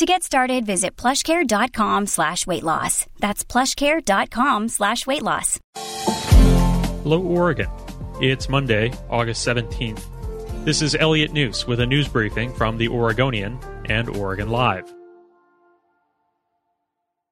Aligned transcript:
To 0.00 0.06
get 0.06 0.22
started, 0.22 0.64
visit 0.64 0.96
plushcare.com 0.96 2.06
slash 2.06 2.46
weight 2.46 2.62
loss. 2.62 3.04
That's 3.18 3.44
plushcare.com 3.44 4.68
slash 4.70 5.06
weight 5.06 5.22
loss. 5.22 5.60
Hello, 7.02 7.20
Oregon. 7.20 7.68
It's 8.18 8.48
Monday, 8.48 8.94
August 9.10 9.46
17th. 9.46 10.02
This 10.64 10.80
is 10.80 10.94
Elliot 10.94 11.32
Njus 11.32 11.66
with 11.66 11.80
a 11.80 11.86
news 11.86 12.08
briefing 12.08 12.50
from 12.54 12.78
the 12.78 12.88
Oregonian 12.88 13.58
and 13.90 14.08
Oregon 14.08 14.48
Live. 14.48 14.90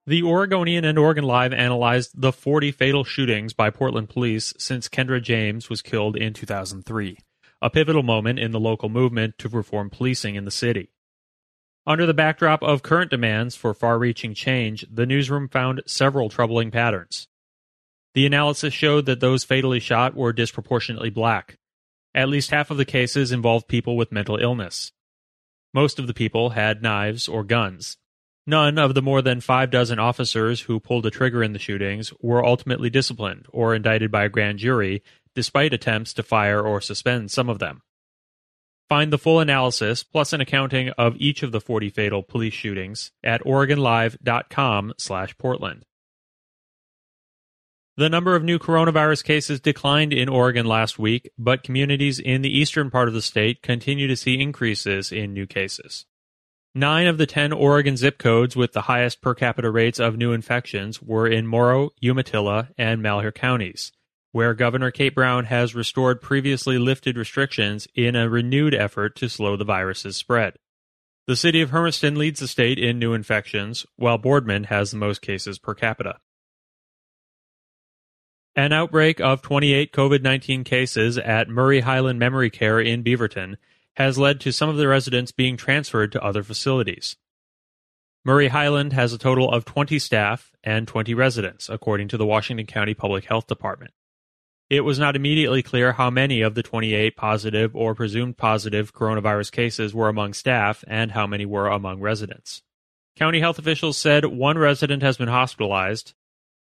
The 0.07 0.23
Oregonian 0.25 0.85
and 0.85 0.99
Oregon 0.99 1.25
Live 1.25 1.55
analyzed 1.55 2.21
the 2.21 2.33
40 2.33 2.71
fatal 2.73 3.03
shootings 3.03 3.55
by 3.55 3.71
Portland 3.71 4.11
police 4.11 4.53
since 4.59 4.91
Kendra 4.91 5.23
James 5.23 5.71
was 5.71 5.81
killed 5.81 6.17
in 6.17 6.35
2003, 6.35 7.17
a 7.63 7.71
pivotal 7.71 8.03
moment 8.03 8.39
in 8.39 8.51
the 8.51 8.61
local 8.61 8.91
movement 8.91 9.39
to 9.39 9.49
reform 9.49 9.89
policing 9.89 10.35
in 10.35 10.45
the 10.45 10.51
city. 10.51 10.91
Under 11.89 12.05
the 12.05 12.13
backdrop 12.13 12.63
of 12.63 12.83
current 12.83 13.11
demands 13.11 13.57
for 13.57 13.73
far 13.73 13.99
reaching 13.99 14.35
change, 14.35 14.85
the 14.93 15.07
newsroom 15.07 15.49
found 15.49 15.81
several 15.87 16.29
troubling 16.29 16.71
patterns. 16.71 17.29
The 18.13 18.27
analysis 18.27 18.75
showed 18.75 19.07
that 19.07 19.21
those 19.21 19.43
fatally 19.43 19.81
shot 19.81 20.15
were 20.15 20.35
disproportionately 20.35 21.09
black. 21.09 21.57
At 22.15 22.29
least 22.29 22.51
half 22.51 22.71
of 22.71 22.77
the 22.77 22.85
cases 22.85 23.33
involved 23.33 23.69
people 23.69 23.97
with 23.97 24.13
mental 24.13 24.37
illness. 24.37 24.93
Most 25.73 25.99
of 25.99 26.07
the 26.07 26.13
people 26.13 26.51
had 26.51 26.83
knives 26.83 27.27
or 27.27 27.43
guns. 27.43 27.97
None 28.47 28.79
of 28.79 28.95
the 28.95 29.01
more 29.01 29.23
than 29.23 29.41
five 29.41 29.71
dozen 29.71 29.99
officers 29.99 30.61
who 30.61 30.81
pulled 30.81 31.05
the 31.05 31.11
trigger 31.11 31.43
in 31.43 31.55
the 31.55 31.59
shootings 31.59 32.13
were 32.21 32.45
ultimately 32.45 32.91
disciplined 32.91 33.47
or 33.49 33.75
indicted 33.75 34.11
by 34.11 34.25
a 34.25 34.29
grand 34.29 34.59
jury, 34.59 35.03
despite 35.35 35.73
attempts 35.73 36.13
to 36.15 36.23
fire 36.23 36.61
or 36.61 36.83
suspend 36.83 37.31
some 37.31 37.49
of 37.49 37.61
them. 37.61 37.81
Find 38.89 39.13
the 39.13 39.19
full 39.19 39.41
analysis 39.41 40.03
plus 40.03 40.33
an 40.33 40.41
accounting 40.41 40.89
of 40.91 41.17
each 41.19 41.43
of 41.43 41.53
the 41.53 41.61
40 41.61 41.91
fatal 41.91 42.23
police 42.23 42.55
shootings 42.55 43.13
at 43.23 43.45
oregonlive.com/portland. 43.45 45.85
The 47.99 48.09
number 48.09 48.35
of 48.37 48.45
new 48.45 48.61
coronavirus 48.61 49.25
cases 49.25 49.61
declined 49.61 50.13
in 50.13 50.29
Oregon 50.29 50.67
last 50.67 51.01
week, 51.01 51.29
but 51.37 51.65
communities 51.65 52.21
in 52.21 52.43
the 52.43 52.57
eastern 52.57 52.91
part 52.91 53.09
of 53.09 53.15
the 53.15 53.21
state 53.21 53.61
continue 53.61 54.07
to 54.07 54.15
see 54.15 54.41
increases 54.41 55.11
in 55.11 55.35
new 55.35 55.47
cases. 55.47 56.07
Nine 56.77 57.09
of 57.09 57.19
the 57.19 57.27
10 57.27 57.53
Oregon 57.53 57.97
zip 57.97 58.19
codes 58.19 58.55
with 58.55 58.73
the 58.73 58.83
highest 58.83 59.21
per 59.21 59.35
capita 59.35 59.69
rates 59.69 59.99
of 59.99 60.17
new 60.17 60.33
infections 60.33 61.03
were 61.03 61.27
in 61.27 61.45
Morrow, 61.45 61.91
Umatilla, 62.01 62.69
and 62.79 63.03
Malheur 63.03 63.33
counties, 63.33 63.91
where 64.33 64.55
Governor 64.55 64.91
Kate 64.91 65.15
Brown 65.15 65.47
has 65.47 65.75
restored 65.75 66.21
previously 66.21 66.79
lifted 66.79 67.17
restrictions 67.17 67.89
in 67.95 68.15
a 68.15 68.29
renewed 68.29 68.75
effort 68.75 69.17
to 69.17 69.29
slow 69.29 69.57
the 69.57 69.65
virus's 69.65 70.17
spread. 70.17 70.55
The 71.27 71.37
city 71.37 71.61
of 71.61 71.71
Hermiston 71.71 72.17
leads 72.17 72.41
the 72.41 72.49
state 72.49 72.79
in 72.79 72.99
new 72.99 73.13
infections, 73.13 73.85
while 73.97 74.19
Boardman 74.19 74.65
has 74.65 74.91
the 74.91 74.97
most 74.97 75.21
cases 75.21 75.59
per 75.59 75.75
capita. 75.75 76.17
An 78.57 78.73
outbreak 78.73 79.21
of 79.21 79.43
28 79.43 79.93
COVID 79.93 80.23
19 80.23 80.65
cases 80.65 81.17
at 81.19 81.49
Murray 81.49 81.81
Highland 81.81 82.19
Memory 82.19 82.51
Care 82.51 82.81
in 82.81 83.05
Beaverton 83.05 83.57
has 83.97 84.19
led 84.19 84.41
to 84.41 84.53
some 84.53 84.69
of 84.69 84.77
the 84.77 84.89
residents 84.89 85.33
being 85.33 85.57
transferred 85.57 86.13
to 86.13 86.23
other 86.23 86.43
facilities. 86.43 87.17
Murray 88.25 88.49
Highland 88.49 88.93
has 88.93 89.13
a 89.13 89.19
total 89.19 89.51
of 89.51 89.65
20 89.65 89.99
staff 89.99 90.53
and 90.65 90.89
20 90.89 91.15
residents, 91.15 91.69
according 91.69 92.09
to 92.09 92.17
the 92.17 92.27
Washington 92.27 92.67
County 92.67 92.95
Public 92.95 93.27
Health 93.27 93.47
Department. 93.47 93.93
It 94.71 94.83
was 94.83 94.99
not 94.99 95.17
immediately 95.17 95.63
clear 95.63 95.93
how 95.93 96.11
many 96.11 96.43
of 96.43 96.55
the 96.55 96.63
28 96.63 97.17
positive 97.17 97.75
or 97.75 97.95
presumed 97.95 98.37
positive 98.37 98.93
coronavirus 98.93 99.51
cases 99.51 99.95
were 99.95 100.11
among 100.11 100.35
staff 100.35 100.85
and 100.87 101.13
how 101.13 101.27
many 101.27 101.47
were 101.47 101.69
among 101.69 102.01
residents. 102.01 102.61
County 103.17 103.41
health 103.41 103.59
officials 103.59 103.97
said 103.97 104.27
one 104.27 104.59
resident 104.59 105.03
has 105.03 105.17
been 105.17 105.29
hospitalized. 105.29 106.13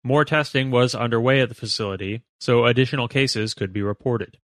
More 0.03 0.25
testing 0.25 0.69
was 0.69 0.93
underway 0.93 1.39
at 1.39 1.47
the 1.47 1.55
facility, 1.55 2.23
so 2.41 2.65
additional 2.65 3.07
cases 3.07 3.53
could 3.53 3.71
be 3.71 3.81
reported. 3.81 4.37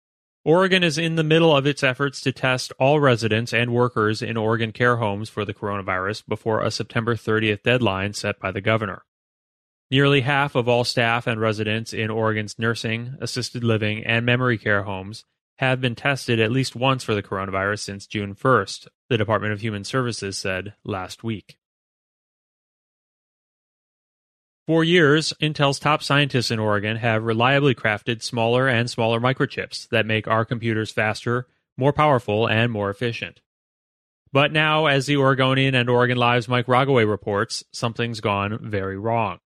Oregon 0.46 0.82
is 0.82 0.98
in 0.98 1.16
the 1.16 1.24
middle 1.24 1.54
of 1.54 1.68
its 1.68 1.84
efforts 1.84 2.22
to 2.22 2.32
test 2.32 2.72
all 2.80 3.02
residents 3.02 3.54
and 3.54 3.74
workers 3.74 4.22
in 4.22 4.38
Oregon 4.38 4.72
care 4.72 4.96
homes 4.96 5.28
for 5.28 5.44
the 5.44 5.54
coronavirus 5.54 6.26
before 6.30 6.64
a 6.64 6.72
September 6.72 7.16
30th 7.16 7.62
deadline 7.64 8.14
set 8.14 8.40
by 8.40 8.52
the 8.52 8.62
governor. 8.62 9.04
Nearly 9.92 10.22
half 10.22 10.54
of 10.54 10.68
all 10.68 10.84
staff 10.84 11.26
and 11.26 11.42
residents 11.42 11.94
in 11.94 12.12
Oregon's 12.12 12.60
nursing, 12.60 13.18
assisted 13.20 13.64
living, 13.64 14.06
and 14.06 14.24
memory 14.24 14.60
care 14.60 14.84
homes 14.84 15.26
have 15.58 15.82
been 15.82 15.96
tested 15.96 16.40
at 16.40 16.52
least 16.52 16.76
once 16.76 17.04
for 17.04 17.16
the 17.16 17.24
coronavirus 17.24 17.80
since 17.80 18.06
June 18.06 18.36
1st, 18.36 18.88
the 19.10 19.18
Department 19.18 19.52
of 19.52 19.62
Human 19.62 19.84
Services 19.84 20.38
said 20.38 20.76
last 20.84 21.24
week. 21.24 21.58
For 24.68 24.84
years, 24.84 25.34
Intel's 25.42 25.80
top 25.80 26.04
scientists 26.04 26.52
in 26.52 26.60
Oregon 26.60 26.98
have 26.98 27.24
reliably 27.24 27.74
crafted 27.74 28.22
smaller 28.22 28.68
and 28.68 28.88
smaller 28.88 29.20
microchips 29.20 29.90
that 29.90 30.06
make 30.06 30.28
our 30.28 30.46
computers 30.46 30.92
faster, 30.92 31.48
more 31.76 31.92
powerful, 31.92 32.48
and 32.48 32.72
more 32.72 32.92
efficient. 32.92 33.42
But 34.32 34.54
now, 34.54 34.86
as 34.86 35.08
the 35.08 35.18
Oregonian 35.18 35.74
and 35.74 35.90
Oregon 35.90 36.20
Live's 36.20 36.48
Mike 36.48 36.68
Rogoway 36.68 37.10
reports, 37.10 37.64
something's 37.72 38.22
gone 38.22 38.60
very 38.62 39.00
wrong. 39.00 39.40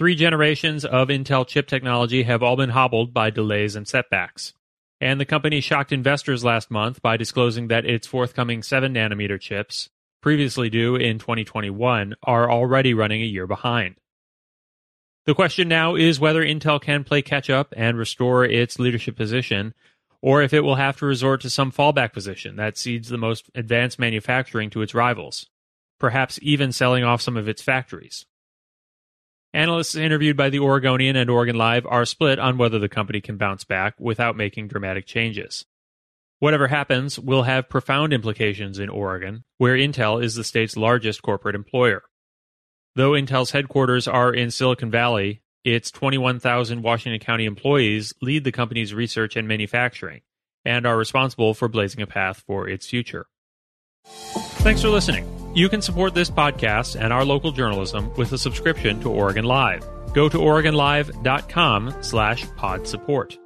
Three 0.00 0.14
generations 0.14 0.86
of 0.86 1.08
Intel 1.08 1.46
chip 1.46 1.66
technology 1.66 2.22
have 2.22 2.42
all 2.42 2.56
been 2.56 2.70
hobbled 2.70 3.12
by 3.12 3.28
delays 3.28 3.76
and 3.76 3.86
setbacks. 3.86 4.54
And 4.98 5.20
the 5.20 5.26
company 5.26 5.60
shocked 5.60 5.92
investors 5.92 6.42
last 6.42 6.70
month 6.70 7.02
by 7.02 7.18
disclosing 7.18 7.68
that 7.68 7.84
its 7.84 8.06
forthcoming 8.06 8.62
7 8.62 8.94
nanometer 8.94 9.38
chips, 9.38 9.90
previously 10.22 10.70
due 10.70 10.96
in 10.96 11.18
2021, 11.18 12.14
are 12.22 12.50
already 12.50 12.94
running 12.94 13.20
a 13.20 13.26
year 13.26 13.46
behind. 13.46 13.96
The 15.26 15.34
question 15.34 15.68
now 15.68 15.96
is 15.96 16.18
whether 16.18 16.42
Intel 16.42 16.80
can 16.80 17.04
play 17.04 17.20
catch 17.20 17.50
up 17.50 17.74
and 17.76 17.98
restore 17.98 18.46
its 18.46 18.78
leadership 18.78 19.16
position, 19.16 19.74
or 20.22 20.40
if 20.40 20.54
it 20.54 20.60
will 20.60 20.76
have 20.76 20.96
to 21.00 21.04
resort 21.04 21.42
to 21.42 21.50
some 21.50 21.70
fallback 21.70 22.14
position 22.14 22.56
that 22.56 22.78
cedes 22.78 23.10
the 23.10 23.18
most 23.18 23.50
advanced 23.54 23.98
manufacturing 23.98 24.70
to 24.70 24.80
its 24.80 24.94
rivals, 24.94 25.50
perhaps 25.98 26.38
even 26.40 26.72
selling 26.72 27.04
off 27.04 27.20
some 27.20 27.36
of 27.36 27.48
its 27.48 27.60
factories. 27.60 28.24
Analysts 29.52 29.96
interviewed 29.96 30.36
by 30.36 30.48
the 30.48 30.60
Oregonian 30.60 31.16
and 31.16 31.28
Oregon 31.28 31.56
Live 31.56 31.84
are 31.86 32.04
split 32.04 32.38
on 32.38 32.56
whether 32.56 32.78
the 32.78 32.88
company 32.88 33.20
can 33.20 33.36
bounce 33.36 33.64
back 33.64 33.94
without 33.98 34.36
making 34.36 34.68
dramatic 34.68 35.06
changes. 35.06 35.64
Whatever 36.38 36.68
happens 36.68 37.18
will 37.18 37.42
have 37.42 37.68
profound 37.68 38.12
implications 38.12 38.78
in 38.78 38.88
Oregon, 38.88 39.44
where 39.58 39.76
Intel 39.76 40.22
is 40.22 40.36
the 40.36 40.44
state's 40.44 40.76
largest 40.76 41.22
corporate 41.22 41.56
employer. 41.56 42.02
Though 42.94 43.10
Intel's 43.10 43.50
headquarters 43.50 44.06
are 44.06 44.32
in 44.32 44.52
Silicon 44.52 44.90
Valley, 44.90 45.42
its 45.64 45.90
21,000 45.90 46.82
Washington 46.82 47.20
County 47.20 47.44
employees 47.44 48.14
lead 48.22 48.44
the 48.44 48.52
company's 48.52 48.94
research 48.94 49.36
and 49.36 49.48
manufacturing 49.48 50.22
and 50.64 50.86
are 50.86 50.96
responsible 50.96 51.54
for 51.54 51.68
blazing 51.68 52.02
a 52.02 52.06
path 52.06 52.44
for 52.46 52.68
its 52.68 52.86
future. 52.86 53.26
Thanks 54.04 54.80
for 54.80 54.88
listening. 54.88 55.39
You 55.54 55.68
can 55.68 55.82
support 55.82 56.14
this 56.14 56.30
podcast 56.30 57.00
and 57.00 57.12
our 57.12 57.24
local 57.24 57.50
journalism 57.50 58.12
with 58.14 58.32
a 58.32 58.38
subscription 58.38 59.00
to 59.00 59.10
Oregon 59.10 59.44
Live. 59.44 59.84
Go 60.12 60.28
to 60.28 60.38
OregonLive.com 60.38 61.94
slash 62.02 62.46
pod 62.56 62.86
support. 62.86 63.36